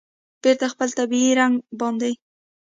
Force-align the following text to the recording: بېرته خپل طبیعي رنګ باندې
بېرته 0.41 0.65
خپل 0.73 0.89
طبیعي 0.99 1.31
رنګ 1.39 1.55
باندې 1.79 2.11